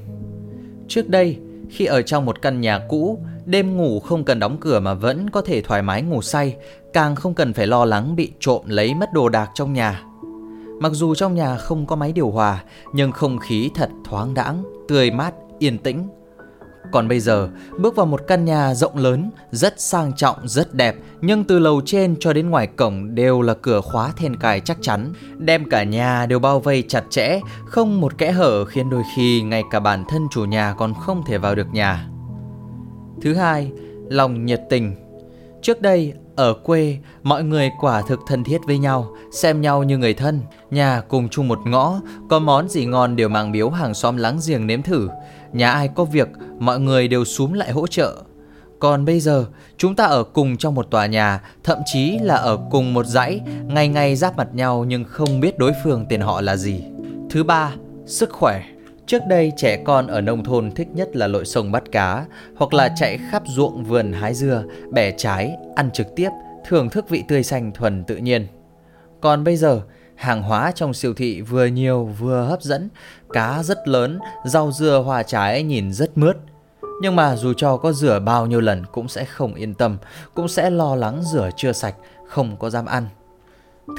Trước 0.88 1.08
đây, 1.08 1.38
khi 1.70 1.84
ở 1.84 2.02
trong 2.02 2.24
một 2.24 2.42
căn 2.42 2.60
nhà 2.60 2.80
cũ, 2.88 3.18
đêm 3.46 3.76
ngủ 3.76 4.00
không 4.00 4.24
cần 4.24 4.38
đóng 4.38 4.56
cửa 4.60 4.80
mà 4.80 4.94
vẫn 4.94 5.30
có 5.30 5.40
thể 5.42 5.62
thoải 5.62 5.82
mái 5.82 6.02
ngủ 6.02 6.22
say, 6.22 6.56
càng 6.92 7.14
không 7.14 7.34
cần 7.34 7.52
phải 7.52 7.66
lo 7.66 7.84
lắng 7.84 8.16
bị 8.16 8.32
trộm 8.40 8.62
lấy 8.66 8.94
mất 8.94 9.12
đồ 9.12 9.28
đạc 9.28 9.50
trong 9.54 9.72
nhà. 9.72 10.02
Mặc 10.80 10.92
dù 10.92 11.14
trong 11.14 11.34
nhà 11.34 11.56
không 11.56 11.86
có 11.86 11.96
máy 11.96 12.12
điều 12.12 12.30
hòa, 12.30 12.64
nhưng 12.92 13.12
không 13.12 13.38
khí 13.38 13.70
thật 13.74 13.90
thoáng 14.04 14.34
đãng, 14.34 14.64
tươi 14.88 15.10
mát, 15.10 15.34
yên 15.58 15.78
tĩnh, 15.78 16.08
còn 16.92 17.08
bây 17.08 17.20
giờ, 17.20 17.48
bước 17.78 17.96
vào 17.96 18.06
một 18.06 18.20
căn 18.26 18.44
nhà 18.44 18.74
rộng 18.74 18.96
lớn, 18.96 19.30
rất 19.50 19.80
sang 19.80 20.12
trọng, 20.12 20.48
rất 20.48 20.74
đẹp, 20.74 20.96
nhưng 21.20 21.44
từ 21.44 21.58
lầu 21.58 21.80
trên 21.84 22.16
cho 22.20 22.32
đến 22.32 22.50
ngoài 22.50 22.66
cổng 22.66 23.14
đều 23.14 23.42
là 23.42 23.54
cửa 23.54 23.80
khóa 23.80 24.12
then 24.16 24.36
cài 24.36 24.60
chắc 24.60 24.78
chắn, 24.80 25.12
đem 25.38 25.68
cả 25.70 25.82
nhà 25.82 26.26
đều 26.26 26.38
bao 26.38 26.60
vây 26.60 26.84
chặt 26.88 27.04
chẽ, 27.10 27.40
không 27.66 28.00
một 28.00 28.18
kẽ 28.18 28.32
hở 28.32 28.64
khiến 28.64 28.90
đôi 28.90 29.02
khi 29.16 29.42
ngay 29.42 29.62
cả 29.70 29.80
bản 29.80 30.04
thân 30.08 30.26
chủ 30.30 30.44
nhà 30.44 30.74
còn 30.78 30.94
không 30.94 31.22
thể 31.26 31.38
vào 31.38 31.54
được 31.54 31.66
nhà. 31.72 32.08
Thứ 33.22 33.34
hai, 33.34 33.72
lòng 34.08 34.44
nhiệt 34.44 34.60
tình. 34.70 34.94
Trước 35.62 35.82
đây, 35.82 36.14
ở 36.36 36.54
quê, 36.54 36.98
mọi 37.22 37.44
người 37.44 37.70
quả 37.80 38.02
thực 38.02 38.20
thân 38.26 38.44
thiết 38.44 38.58
với 38.66 38.78
nhau, 38.78 39.16
xem 39.32 39.60
nhau 39.60 39.82
như 39.82 39.98
người 39.98 40.14
thân. 40.14 40.40
Nhà 40.70 41.02
cùng 41.08 41.28
chung 41.28 41.48
một 41.48 41.58
ngõ, 41.66 42.00
có 42.30 42.38
món 42.38 42.68
gì 42.68 42.86
ngon 42.86 43.16
đều 43.16 43.28
mang 43.28 43.52
biếu 43.52 43.70
hàng 43.70 43.94
xóm 43.94 44.16
láng 44.16 44.38
giềng 44.46 44.66
nếm 44.66 44.82
thử. 44.82 45.08
Nhà 45.52 45.70
ai 45.70 45.88
có 45.88 46.04
việc, 46.04 46.28
mọi 46.58 46.80
người 46.80 47.08
đều 47.08 47.24
súm 47.24 47.52
lại 47.52 47.70
hỗ 47.72 47.86
trợ. 47.86 48.16
Còn 48.78 49.04
bây 49.04 49.20
giờ, 49.20 49.44
chúng 49.78 49.96
ta 49.96 50.04
ở 50.04 50.24
cùng 50.24 50.56
trong 50.56 50.74
một 50.74 50.90
tòa 50.90 51.06
nhà, 51.06 51.40
thậm 51.64 51.78
chí 51.86 52.18
là 52.18 52.34
ở 52.34 52.58
cùng 52.70 52.94
một 52.94 53.06
dãy, 53.06 53.40
ngày 53.66 53.88
ngày 53.88 54.16
giáp 54.16 54.36
mặt 54.36 54.48
nhau 54.52 54.84
nhưng 54.84 55.04
không 55.04 55.40
biết 55.40 55.58
đối 55.58 55.72
phương 55.84 56.06
tên 56.08 56.20
họ 56.20 56.40
là 56.40 56.56
gì. 56.56 56.84
Thứ 57.30 57.44
ba, 57.44 57.72
sức 58.06 58.32
khỏe. 58.32 58.62
Trước 59.06 59.22
đây 59.28 59.52
trẻ 59.56 59.76
con 59.84 60.06
ở 60.06 60.20
nông 60.20 60.44
thôn 60.44 60.72
thích 60.72 60.88
nhất 60.94 61.16
là 61.16 61.26
lội 61.26 61.44
sông 61.44 61.72
bắt 61.72 61.82
cá 61.92 62.26
hoặc 62.56 62.74
là 62.74 62.94
chạy 62.96 63.18
khắp 63.30 63.42
ruộng 63.46 63.84
vườn 63.84 64.12
hái 64.12 64.34
dưa, 64.34 64.64
bẻ 64.90 65.12
trái, 65.16 65.56
ăn 65.76 65.90
trực 65.90 66.06
tiếp, 66.16 66.30
thưởng 66.64 66.90
thức 66.90 67.08
vị 67.08 67.24
tươi 67.28 67.42
xanh 67.42 67.72
thuần 67.72 68.04
tự 68.04 68.16
nhiên. 68.16 68.46
Còn 69.20 69.44
bây 69.44 69.56
giờ, 69.56 69.82
hàng 70.14 70.42
hóa 70.42 70.72
trong 70.74 70.94
siêu 70.94 71.14
thị 71.14 71.40
vừa 71.40 71.66
nhiều 71.66 72.04
vừa 72.04 72.42
hấp 72.42 72.62
dẫn, 72.62 72.88
cá 73.32 73.62
rất 73.62 73.88
lớn, 73.88 74.18
rau 74.44 74.72
dưa 74.72 75.02
hoa 75.04 75.22
trái 75.22 75.62
nhìn 75.62 75.92
rất 75.92 76.18
mướt. 76.18 76.36
Nhưng 77.02 77.16
mà 77.16 77.36
dù 77.36 77.52
cho 77.56 77.76
có 77.76 77.92
rửa 77.92 78.20
bao 78.20 78.46
nhiêu 78.46 78.60
lần 78.60 78.86
cũng 78.92 79.08
sẽ 79.08 79.24
không 79.24 79.54
yên 79.54 79.74
tâm, 79.74 79.98
cũng 80.34 80.48
sẽ 80.48 80.70
lo 80.70 80.96
lắng 80.96 81.22
rửa 81.22 81.50
chưa 81.56 81.72
sạch, 81.72 81.94
không 82.26 82.56
có 82.56 82.70
dám 82.70 82.86
ăn. 82.86 83.08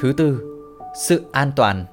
Thứ 0.02 0.12
tư, 0.16 0.40
sự 1.00 1.24
an 1.32 1.52
toàn. 1.56 1.84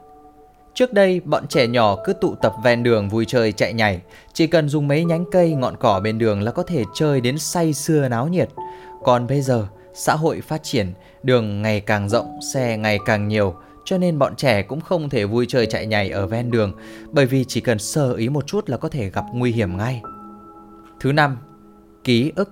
Trước 0.75 0.93
đây, 0.93 1.19
bọn 1.19 1.47
trẻ 1.47 1.67
nhỏ 1.67 1.97
cứ 2.05 2.13
tụ 2.13 2.35
tập 2.35 2.53
ven 2.63 2.83
đường 2.83 3.09
vui 3.09 3.25
chơi 3.25 3.51
chạy 3.51 3.73
nhảy, 3.73 4.01
chỉ 4.33 4.47
cần 4.47 4.69
dùng 4.69 4.87
mấy 4.87 5.05
nhánh 5.05 5.25
cây 5.31 5.53
ngọn 5.53 5.75
cỏ 5.77 5.99
bên 6.03 6.17
đường 6.17 6.41
là 6.41 6.51
có 6.51 6.63
thể 6.63 6.83
chơi 6.93 7.21
đến 7.21 7.37
say 7.37 7.73
sưa 7.73 8.07
náo 8.07 8.27
nhiệt. 8.27 8.49
Còn 9.03 9.27
bây 9.27 9.41
giờ, 9.41 9.67
xã 9.93 10.15
hội 10.15 10.41
phát 10.41 10.63
triển, 10.63 10.93
đường 11.23 11.61
ngày 11.61 11.79
càng 11.79 12.09
rộng, 12.09 12.39
xe 12.53 12.77
ngày 12.77 12.99
càng 13.05 13.27
nhiều, 13.27 13.55
cho 13.85 13.97
nên 13.97 14.19
bọn 14.19 14.35
trẻ 14.35 14.61
cũng 14.61 14.81
không 14.81 15.09
thể 15.09 15.25
vui 15.25 15.45
chơi 15.49 15.65
chạy 15.65 15.85
nhảy 15.85 16.09
ở 16.09 16.27
ven 16.27 16.51
đường 16.51 16.73
bởi 17.11 17.25
vì 17.25 17.45
chỉ 17.45 17.61
cần 17.61 17.79
sơ 17.79 18.13
ý 18.13 18.29
một 18.29 18.47
chút 18.47 18.69
là 18.69 18.77
có 18.77 18.89
thể 18.89 19.09
gặp 19.09 19.25
nguy 19.33 19.51
hiểm 19.51 19.77
ngay. 19.77 20.01
Thứ 20.99 21.11
năm, 21.11 21.37
ký 22.03 22.31
ức. 22.35 22.51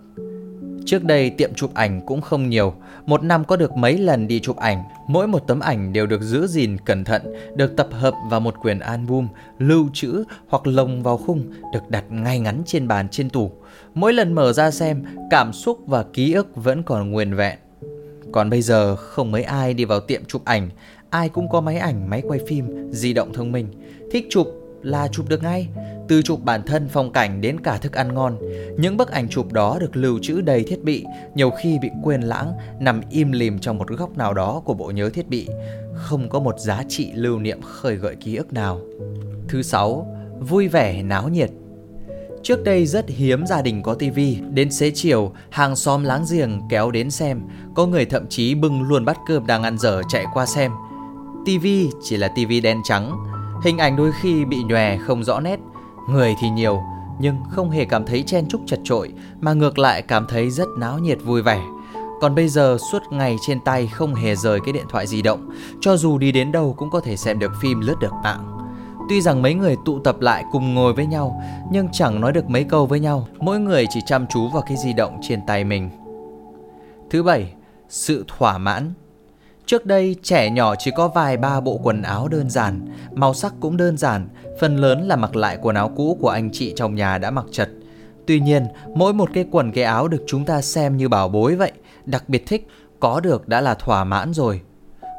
Trước 0.85 1.03
đây 1.03 1.29
tiệm 1.29 1.53
chụp 1.53 1.73
ảnh 1.73 2.01
cũng 2.05 2.21
không 2.21 2.49
nhiều, 2.49 2.73
một 3.05 3.23
năm 3.23 3.43
có 3.45 3.55
được 3.55 3.71
mấy 3.71 3.97
lần 3.97 4.27
đi 4.27 4.39
chụp 4.39 4.57
ảnh, 4.57 4.83
mỗi 5.07 5.27
một 5.27 5.39
tấm 5.47 5.59
ảnh 5.59 5.93
đều 5.93 6.05
được 6.05 6.21
giữ 6.21 6.47
gìn 6.47 6.77
cẩn 6.85 7.03
thận, 7.03 7.21
được 7.55 7.75
tập 7.75 7.87
hợp 7.91 8.13
vào 8.29 8.39
một 8.39 8.55
quyển 8.61 8.79
album, 8.79 9.27
lưu 9.59 9.89
trữ 9.93 10.23
hoặc 10.47 10.67
lồng 10.67 11.03
vào 11.03 11.17
khung, 11.17 11.43
được 11.73 11.89
đặt 11.89 12.03
ngay 12.09 12.39
ngắn 12.39 12.61
trên 12.65 12.87
bàn 12.87 13.09
trên 13.09 13.29
tủ. 13.29 13.51
Mỗi 13.93 14.13
lần 14.13 14.33
mở 14.33 14.53
ra 14.53 14.71
xem, 14.71 15.03
cảm 15.29 15.53
xúc 15.53 15.79
và 15.87 16.03
ký 16.03 16.33
ức 16.33 16.55
vẫn 16.55 16.83
còn 16.83 17.11
nguyên 17.11 17.35
vẹn. 17.35 17.57
Còn 18.31 18.49
bây 18.49 18.61
giờ 18.61 18.95
không 18.95 19.31
mấy 19.31 19.43
ai 19.43 19.73
đi 19.73 19.85
vào 19.85 19.99
tiệm 19.99 20.25
chụp 20.25 20.45
ảnh, 20.45 20.69
ai 21.09 21.29
cũng 21.29 21.49
có 21.49 21.61
máy 21.61 21.77
ảnh, 21.77 22.09
máy 22.09 22.21
quay 22.27 22.39
phim, 22.47 22.91
di 22.91 23.13
động 23.13 23.33
thông 23.33 23.51
minh. 23.51 23.67
Thích 24.11 24.27
chụp 24.29 24.47
là 24.81 25.07
chụp 25.07 25.29
được 25.29 25.43
ngay, 25.43 25.67
từ 26.07 26.21
chụp 26.21 26.39
bản 26.43 26.63
thân 26.63 26.87
phong 26.91 27.11
cảnh 27.11 27.41
đến 27.41 27.59
cả 27.59 27.77
thức 27.77 27.93
ăn 27.93 28.13
ngon. 28.13 28.37
Những 28.77 28.97
bức 28.97 29.11
ảnh 29.11 29.29
chụp 29.29 29.53
đó 29.53 29.77
được 29.79 29.97
lưu 29.97 30.19
trữ 30.21 30.41
đầy 30.41 30.63
thiết 30.63 30.83
bị, 30.83 31.05
nhiều 31.35 31.49
khi 31.49 31.79
bị 31.81 31.89
quên 32.03 32.21
lãng, 32.21 32.53
nằm 32.79 33.01
im 33.09 33.31
lìm 33.31 33.59
trong 33.59 33.77
một 33.77 33.87
góc 33.89 34.17
nào 34.17 34.33
đó 34.33 34.61
của 34.65 34.73
bộ 34.73 34.91
nhớ 34.91 35.09
thiết 35.09 35.29
bị, 35.29 35.47
không 35.93 36.29
có 36.29 36.39
một 36.39 36.59
giá 36.59 36.83
trị 36.89 37.11
lưu 37.13 37.39
niệm 37.39 37.61
khơi 37.61 37.95
gợi 37.95 38.15
ký 38.15 38.35
ức 38.35 38.53
nào. 38.53 38.79
Thứ 39.47 39.61
sáu, 39.61 40.07
vui 40.39 40.67
vẻ 40.67 41.03
náo 41.03 41.29
nhiệt. 41.29 41.49
Trước 42.43 42.63
đây 42.63 42.85
rất 42.85 43.05
hiếm 43.09 43.45
gia 43.45 43.61
đình 43.61 43.81
có 43.83 43.93
tivi, 43.93 44.37
đến 44.53 44.71
xế 44.71 44.91
chiều, 44.91 45.31
hàng 45.49 45.75
xóm 45.75 46.03
láng 46.03 46.25
giềng 46.31 46.61
kéo 46.69 46.91
đến 46.91 47.11
xem, 47.11 47.41
có 47.75 47.85
người 47.85 48.05
thậm 48.05 48.27
chí 48.27 48.55
bưng 48.55 48.81
luôn 48.81 49.05
bát 49.05 49.17
cơm 49.27 49.47
đang 49.47 49.63
ăn 49.63 49.77
dở 49.77 50.01
chạy 50.09 50.25
qua 50.33 50.45
xem. 50.45 50.71
Tivi 51.45 51.89
chỉ 52.03 52.17
là 52.17 52.29
tivi 52.35 52.61
đen 52.61 52.77
trắng, 52.83 53.11
hình 53.63 53.77
ảnh 53.77 53.95
đôi 53.95 54.11
khi 54.21 54.45
bị 54.45 54.57
nhòe 54.63 54.97
không 54.97 55.23
rõ 55.23 55.39
nét, 55.39 55.59
người 56.09 56.35
thì 56.39 56.49
nhiều 56.49 56.81
nhưng 57.19 57.35
không 57.49 57.69
hề 57.69 57.85
cảm 57.85 58.05
thấy 58.05 58.23
chen 58.23 58.45
chúc 58.49 58.61
chật 58.65 58.79
trội 58.83 59.13
mà 59.41 59.53
ngược 59.53 59.79
lại 59.79 60.01
cảm 60.01 60.25
thấy 60.29 60.49
rất 60.49 60.67
náo 60.77 60.99
nhiệt 60.99 61.17
vui 61.23 61.41
vẻ. 61.41 61.61
Còn 62.21 62.35
bây 62.35 62.49
giờ 62.49 62.77
suốt 62.91 63.01
ngày 63.11 63.35
trên 63.41 63.59
tay 63.59 63.87
không 63.87 64.15
hề 64.15 64.35
rời 64.35 64.59
cái 64.65 64.73
điện 64.73 64.85
thoại 64.89 65.07
di 65.07 65.21
động, 65.21 65.49
cho 65.81 65.97
dù 65.97 66.17
đi 66.17 66.31
đến 66.31 66.51
đâu 66.51 66.75
cũng 66.77 66.89
có 66.89 66.99
thể 66.99 67.17
xem 67.17 67.39
được 67.39 67.51
phim 67.61 67.79
lướt 67.79 67.95
được 67.99 68.13
mạng. 68.23 68.59
Tuy 69.09 69.21
rằng 69.21 69.41
mấy 69.41 69.53
người 69.53 69.75
tụ 69.85 69.99
tập 69.99 70.21
lại 70.21 70.45
cùng 70.51 70.73
ngồi 70.73 70.93
với 70.93 71.05
nhau, 71.05 71.41
nhưng 71.71 71.87
chẳng 71.91 72.21
nói 72.21 72.31
được 72.31 72.49
mấy 72.49 72.63
câu 72.63 72.85
với 72.85 72.99
nhau, 72.99 73.27
mỗi 73.39 73.59
người 73.59 73.85
chỉ 73.89 73.99
chăm 74.05 74.25
chú 74.27 74.49
vào 74.49 74.61
cái 74.61 74.77
di 74.77 74.93
động 74.93 75.19
trên 75.21 75.45
tay 75.47 75.63
mình. 75.63 75.89
Thứ 77.09 77.23
bảy, 77.23 77.53
sự 77.89 78.25
thỏa 78.27 78.57
mãn. 78.57 78.93
Trước 79.65 79.85
đây 79.85 80.15
trẻ 80.23 80.49
nhỏ 80.49 80.75
chỉ 80.75 80.91
có 80.91 81.07
vài 81.07 81.37
ba 81.37 81.59
bộ 81.59 81.79
quần 81.83 82.01
áo 82.01 82.27
đơn 82.27 82.49
giản, 82.49 82.87
màu 83.11 83.33
sắc 83.33 83.53
cũng 83.59 83.77
đơn 83.77 83.97
giản, 83.97 84.27
phần 84.59 84.77
lớn 84.77 85.07
là 85.07 85.15
mặc 85.15 85.35
lại 85.35 85.57
quần 85.61 85.75
áo 85.75 85.91
cũ 85.95 86.17
của 86.21 86.29
anh 86.29 86.49
chị 86.51 86.73
trong 86.75 86.95
nhà 86.95 87.17
đã 87.17 87.31
mặc 87.31 87.45
chật. 87.51 87.69
Tuy 88.27 88.39
nhiên, 88.39 88.67
mỗi 88.95 89.13
một 89.13 89.29
cái 89.33 89.45
quần 89.51 89.71
cái 89.71 89.83
áo 89.83 90.07
được 90.07 90.23
chúng 90.27 90.45
ta 90.45 90.61
xem 90.61 90.97
như 90.97 91.09
bảo 91.09 91.29
bối 91.29 91.55
vậy, 91.55 91.71
đặc 92.05 92.23
biệt 92.27 92.43
thích, 92.47 92.67
có 92.99 93.19
được 93.19 93.47
đã 93.47 93.61
là 93.61 93.73
thỏa 93.73 94.03
mãn 94.03 94.33
rồi. 94.33 94.61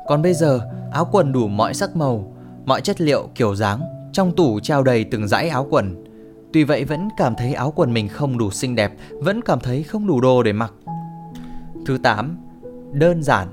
Còn 0.06 0.22
bây 0.22 0.34
giờ, 0.34 0.60
áo 0.92 1.08
quần 1.12 1.32
đủ 1.32 1.48
mọi 1.48 1.74
sắc 1.74 1.96
màu, 1.96 2.32
mọi 2.64 2.80
chất 2.80 3.00
liệu 3.00 3.28
kiểu 3.34 3.54
dáng, 3.54 3.80
trong 4.12 4.36
tủ 4.36 4.60
treo 4.60 4.82
đầy 4.82 5.04
từng 5.04 5.28
dãy 5.28 5.48
áo 5.48 5.66
quần. 5.70 6.04
Tuy 6.52 6.64
vậy 6.64 6.84
vẫn 6.84 7.08
cảm 7.16 7.34
thấy 7.34 7.54
áo 7.54 7.72
quần 7.76 7.94
mình 7.94 8.08
không 8.08 8.38
đủ 8.38 8.50
xinh 8.50 8.74
đẹp, 8.74 8.92
vẫn 9.10 9.42
cảm 9.42 9.60
thấy 9.60 9.82
không 9.82 10.06
đủ 10.06 10.20
đồ 10.20 10.42
để 10.42 10.52
mặc. 10.52 10.72
Thứ 11.86 11.98
8. 11.98 12.38
Đơn 12.92 13.22
giản 13.22 13.48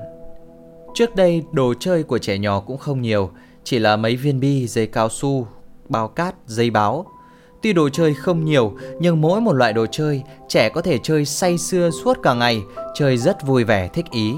Trước 0.93 1.15
đây 1.15 1.43
đồ 1.51 1.74
chơi 1.79 2.03
của 2.03 2.17
trẻ 2.17 2.38
nhỏ 2.38 2.60
cũng 2.60 2.77
không 2.77 3.01
nhiều, 3.01 3.31
chỉ 3.63 3.79
là 3.79 3.98
mấy 3.98 4.15
viên 4.15 4.39
bi, 4.39 4.67
dây 4.67 4.88
cao 4.88 5.10
su, 5.10 5.48
bao 5.89 6.07
cát, 6.07 6.36
dây 6.48 6.69
báo. 6.69 7.05
Tuy 7.62 7.74
đồ 7.74 7.89
chơi 7.89 8.13
không 8.13 8.45
nhiều, 8.45 8.74
nhưng 9.00 9.21
mỗi 9.21 9.41
một 9.41 9.53
loại 9.53 9.74
đồ 9.74 9.86
chơi, 9.91 10.24
trẻ 10.48 10.69
có 10.69 10.81
thể 10.81 10.98
chơi 11.03 11.25
say 11.25 11.57
sưa 11.57 11.89
suốt 12.03 12.17
cả 12.24 12.33
ngày, 12.33 12.62
chơi 12.95 13.17
rất 13.17 13.45
vui 13.45 13.63
vẻ, 13.63 13.88
thích 13.88 14.05
ý. 14.12 14.33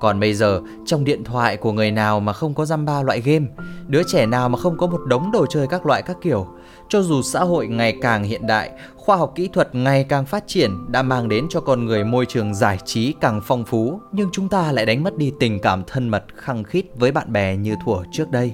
Còn 0.00 0.20
bây 0.20 0.34
giờ, 0.34 0.60
trong 0.86 1.04
điện 1.04 1.24
thoại 1.24 1.56
của 1.56 1.72
người 1.72 1.90
nào 1.90 2.20
mà 2.20 2.32
không 2.32 2.54
có 2.54 2.64
dăm 2.64 2.84
ba 2.84 3.02
loại 3.02 3.20
game, 3.20 3.46
đứa 3.86 4.02
trẻ 4.06 4.26
nào 4.26 4.48
mà 4.48 4.58
không 4.58 4.76
có 4.76 4.86
một 4.86 5.00
đống 5.06 5.30
đồ 5.32 5.46
chơi 5.46 5.66
các 5.66 5.86
loại 5.86 6.02
các 6.02 6.16
kiểu. 6.22 6.46
Cho 6.88 7.02
dù 7.02 7.22
xã 7.22 7.40
hội 7.40 7.66
ngày 7.66 7.96
càng 8.00 8.24
hiện 8.24 8.46
đại, 8.46 8.70
khoa 8.96 9.16
học 9.16 9.32
kỹ 9.34 9.48
thuật 9.52 9.74
ngày 9.74 10.04
càng 10.04 10.26
phát 10.26 10.44
triển 10.46 10.92
đã 10.92 11.02
mang 11.02 11.28
đến 11.28 11.46
cho 11.50 11.60
con 11.60 11.86
người 11.86 12.04
môi 12.04 12.26
trường 12.26 12.54
giải 12.54 12.78
trí 12.84 13.14
càng 13.20 13.40
phong 13.44 13.64
phú, 13.64 14.00
nhưng 14.12 14.28
chúng 14.32 14.48
ta 14.48 14.72
lại 14.72 14.86
đánh 14.86 15.02
mất 15.02 15.16
đi 15.16 15.32
tình 15.40 15.60
cảm 15.60 15.84
thân 15.86 16.08
mật 16.08 16.24
khăng 16.34 16.64
khít 16.64 16.84
với 16.94 17.12
bạn 17.12 17.32
bè 17.32 17.56
như 17.56 17.74
thuở 17.84 18.02
trước 18.12 18.30
đây. 18.30 18.52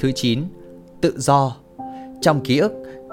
Thứ 0.00 0.12
9. 0.14 0.42
Tự 1.00 1.14
do 1.16 1.56
Trong 2.20 2.40
ký 2.44 2.58
ức, 2.58 2.72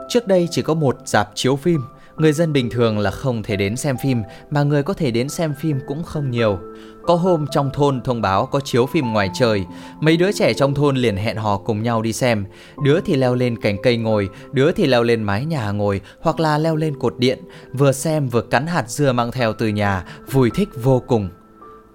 trước 0.10 0.28
đây 0.28 0.48
chỉ 0.52 0.62
có 0.62 0.74
một 0.74 0.98
dạp 1.06 1.32
chiếu 1.36 1.56
phim, 1.56 1.82
Người 2.18 2.34
dân 2.34 2.54
bình 2.54 2.70
thường 2.70 3.00
là 3.00 3.12
không 3.12 3.44
thể 3.44 3.56
đến 3.56 3.78
xem 3.78 3.98
phim, 3.98 4.24
mà 4.50 4.64
người 4.64 4.84
có 4.84 4.94
thể 4.94 5.12
đến 5.12 5.30
xem 5.30 5.54
phim 5.60 5.80
cũng 5.88 6.04
không 6.04 6.32
nhiều. 6.32 6.60
Có 7.04 7.16
hôm 7.16 7.46
trong 7.52 7.70
thôn 7.74 8.02
thông 8.02 8.22
báo 8.22 8.46
có 8.46 8.60
chiếu 8.60 8.86
phim 8.86 9.14
ngoài 9.14 9.30
trời, 9.34 9.66
mấy 10.00 10.18
đứa 10.18 10.32
trẻ 10.32 10.54
trong 10.54 10.74
thôn 10.74 10.96
liền 10.96 11.18
hẹn 11.18 11.38
hò 11.38 11.58
cùng 11.58 11.84
nhau 11.84 12.02
đi 12.02 12.14
xem. 12.14 12.46
Đứa 12.84 13.02
thì 13.02 13.16
leo 13.16 13.36
lên 13.36 13.62
cành 13.62 13.78
cây 13.84 13.98
ngồi, 13.98 14.30
đứa 14.52 14.72
thì 14.72 14.88
leo 14.88 15.04
lên 15.04 15.24
mái 15.24 15.46
nhà 15.46 15.72
ngồi, 15.72 16.02
hoặc 16.22 16.40
là 16.40 16.58
leo 16.58 16.76
lên 16.76 17.00
cột 17.00 17.18
điện, 17.18 17.40
vừa 17.74 17.92
xem 17.92 18.28
vừa 18.28 18.42
cắn 18.42 18.68
hạt 18.68 18.90
dưa 18.90 19.12
mang 19.12 19.32
theo 19.32 19.54
từ 19.54 19.68
nhà, 19.68 20.06
vui 20.32 20.50
thích 20.56 20.70
vô 20.84 21.02
cùng. 21.08 21.30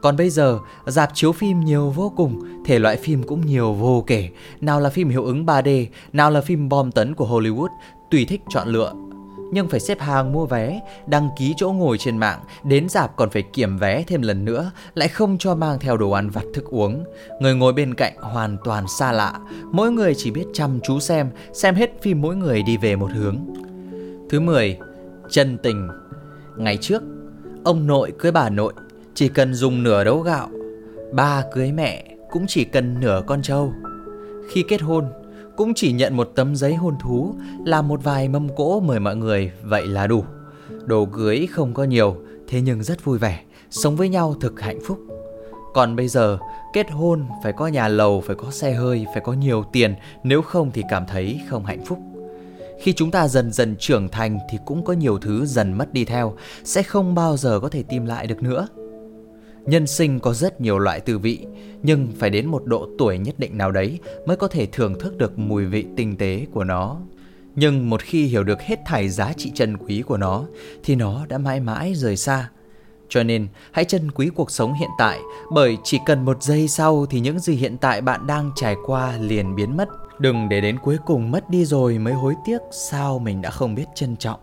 Còn 0.02 0.16
bây 0.16 0.30
giờ, 0.30 0.58
dạp 0.86 1.10
chiếu 1.14 1.32
phim 1.32 1.60
nhiều 1.60 1.90
vô 1.90 2.12
cùng, 2.16 2.40
thể 2.64 2.78
loại 2.78 2.96
phim 2.96 3.22
cũng 3.22 3.46
nhiều 3.46 3.72
vô 3.72 4.04
kể. 4.06 4.28
Nào 4.60 4.80
là 4.80 4.90
phim 4.90 5.08
hiệu 5.08 5.24
ứng 5.24 5.46
3D, 5.46 5.86
nào 6.12 6.30
là 6.30 6.40
phim 6.40 6.68
bom 6.68 6.92
tấn 6.92 7.14
của 7.14 7.26
Hollywood, 7.26 7.68
tùy 8.10 8.24
thích 8.24 8.40
chọn 8.50 8.68
lựa 8.68 8.92
nhưng 9.52 9.68
phải 9.68 9.80
xếp 9.80 10.00
hàng 10.00 10.32
mua 10.32 10.46
vé, 10.46 10.80
đăng 11.06 11.28
ký 11.38 11.54
chỗ 11.56 11.72
ngồi 11.72 11.98
trên 11.98 12.18
mạng, 12.18 12.40
đến 12.64 12.88
dạp 12.88 13.16
còn 13.16 13.30
phải 13.30 13.42
kiểm 13.42 13.78
vé 13.78 14.04
thêm 14.06 14.22
lần 14.22 14.44
nữa, 14.44 14.70
lại 14.94 15.08
không 15.08 15.38
cho 15.38 15.54
mang 15.54 15.78
theo 15.78 15.96
đồ 15.96 16.10
ăn 16.10 16.30
vặt 16.30 16.44
thức 16.54 16.64
uống. 16.64 17.04
Người 17.40 17.54
ngồi 17.54 17.72
bên 17.72 17.94
cạnh 17.94 18.16
hoàn 18.16 18.56
toàn 18.64 18.84
xa 18.98 19.12
lạ, 19.12 19.34
mỗi 19.72 19.92
người 19.92 20.14
chỉ 20.14 20.30
biết 20.30 20.44
chăm 20.52 20.80
chú 20.82 21.00
xem, 21.00 21.30
xem 21.52 21.74
hết 21.74 22.02
phim 22.02 22.22
mỗi 22.22 22.36
người 22.36 22.62
đi 22.62 22.76
về 22.76 22.96
một 22.96 23.10
hướng. 23.14 23.36
Thứ 24.30 24.40
10. 24.40 24.78
Chân 25.30 25.58
tình 25.62 25.88
Ngày 26.56 26.78
trước, 26.80 27.02
ông 27.64 27.86
nội 27.86 28.12
cưới 28.18 28.32
bà 28.32 28.48
nội 28.48 28.72
chỉ 29.14 29.28
cần 29.28 29.54
dùng 29.54 29.82
nửa 29.82 30.04
đấu 30.04 30.20
gạo, 30.20 30.48
ba 31.12 31.44
cưới 31.54 31.72
mẹ 31.72 32.16
cũng 32.30 32.44
chỉ 32.48 32.64
cần 32.64 33.00
nửa 33.00 33.22
con 33.26 33.42
trâu. 33.42 33.72
Khi 34.50 34.64
kết 34.68 34.80
hôn, 34.80 35.04
cũng 35.56 35.74
chỉ 35.74 35.92
nhận 35.92 36.16
một 36.16 36.32
tấm 36.34 36.56
giấy 36.56 36.74
hôn 36.74 36.94
thú, 37.00 37.34
làm 37.64 37.88
một 37.88 38.04
vài 38.04 38.28
mâm 38.28 38.56
cỗ 38.56 38.80
mời 38.80 39.00
mọi 39.00 39.16
người, 39.16 39.52
vậy 39.62 39.86
là 39.86 40.06
đủ. 40.06 40.24
Đồ 40.84 41.04
cưới 41.12 41.46
không 41.50 41.74
có 41.74 41.84
nhiều, 41.84 42.16
thế 42.48 42.60
nhưng 42.60 42.82
rất 42.82 43.04
vui 43.04 43.18
vẻ, 43.18 43.40
sống 43.70 43.96
với 43.96 44.08
nhau 44.08 44.34
thực 44.40 44.60
hạnh 44.60 44.78
phúc. 44.86 44.98
Còn 45.74 45.96
bây 45.96 46.08
giờ, 46.08 46.38
kết 46.72 46.90
hôn 46.90 47.24
phải 47.42 47.52
có 47.52 47.66
nhà 47.66 47.88
lầu, 47.88 48.20
phải 48.26 48.36
có 48.36 48.50
xe 48.50 48.72
hơi, 48.72 49.06
phải 49.12 49.22
có 49.24 49.32
nhiều 49.32 49.64
tiền, 49.72 49.94
nếu 50.24 50.42
không 50.42 50.70
thì 50.74 50.82
cảm 50.90 51.06
thấy 51.06 51.40
không 51.48 51.64
hạnh 51.64 51.84
phúc. 51.84 51.98
Khi 52.80 52.92
chúng 52.92 53.10
ta 53.10 53.28
dần 53.28 53.52
dần 53.52 53.76
trưởng 53.78 54.08
thành 54.08 54.38
thì 54.50 54.58
cũng 54.66 54.84
có 54.84 54.92
nhiều 54.92 55.18
thứ 55.18 55.46
dần 55.46 55.72
mất 55.72 55.92
đi 55.92 56.04
theo, 56.04 56.36
sẽ 56.64 56.82
không 56.82 57.14
bao 57.14 57.36
giờ 57.36 57.60
có 57.60 57.68
thể 57.68 57.82
tìm 57.82 58.06
lại 58.06 58.26
được 58.26 58.42
nữa. 58.42 58.68
Nhân 59.66 59.86
sinh 59.86 60.20
có 60.20 60.34
rất 60.34 60.60
nhiều 60.60 60.78
loại 60.78 61.00
tư 61.00 61.18
vị, 61.18 61.46
nhưng 61.82 62.08
phải 62.18 62.30
đến 62.30 62.46
một 62.46 62.64
độ 62.64 62.88
tuổi 62.98 63.18
nhất 63.18 63.34
định 63.38 63.58
nào 63.58 63.70
đấy 63.70 63.98
mới 64.26 64.36
có 64.36 64.48
thể 64.48 64.66
thưởng 64.66 64.98
thức 65.00 65.16
được 65.16 65.38
mùi 65.38 65.64
vị 65.64 65.86
tinh 65.96 66.16
tế 66.16 66.46
của 66.52 66.64
nó. 66.64 66.96
Nhưng 67.56 67.90
một 67.90 68.02
khi 68.02 68.26
hiểu 68.26 68.44
được 68.44 68.62
hết 68.62 68.78
thảy 68.86 69.08
giá 69.08 69.32
trị 69.32 69.52
chân 69.54 69.76
quý 69.76 70.02
của 70.02 70.16
nó 70.16 70.44
thì 70.84 70.94
nó 70.94 71.26
đã 71.28 71.38
mãi 71.38 71.60
mãi 71.60 71.94
rời 71.94 72.16
xa. 72.16 72.50
Cho 73.08 73.22
nên 73.22 73.48
hãy 73.72 73.84
trân 73.84 74.10
quý 74.10 74.30
cuộc 74.34 74.50
sống 74.50 74.74
hiện 74.74 74.90
tại 74.98 75.20
bởi 75.52 75.76
chỉ 75.84 75.98
cần 76.06 76.24
một 76.24 76.42
giây 76.42 76.68
sau 76.68 77.06
thì 77.06 77.20
những 77.20 77.38
gì 77.38 77.54
hiện 77.54 77.76
tại 77.78 78.00
bạn 78.00 78.26
đang 78.26 78.50
trải 78.56 78.76
qua 78.86 79.16
liền 79.16 79.56
biến 79.56 79.76
mất. 79.76 79.88
Đừng 80.18 80.48
để 80.48 80.60
đến 80.60 80.78
cuối 80.78 80.96
cùng 81.06 81.30
mất 81.30 81.50
đi 81.50 81.64
rồi 81.64 81.98
mới 81.98 82.14
hối 82.14 82.34
tiếc 82.46 82.58
sao 82.70 83.18
mình 83.18 83.42
đã 83.42 83.50
không 83.50 83.74
biết 83.74 83.86
trân 83.94 84.16
trọng. 84.16 84.40